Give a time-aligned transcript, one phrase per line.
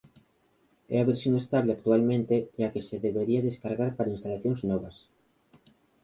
[0.93, 4.95] É a versión estable actualmente e a que se debería descargar para instalacións novas.